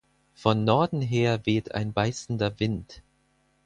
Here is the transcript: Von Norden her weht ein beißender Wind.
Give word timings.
Von 0.33 0.63
Norden 0.65 0.99
her 1.03 1.45
weht 1.45 1.75
ein 1.75 1.93
beißender 1.93 2.59
Wind. 2.59 3.03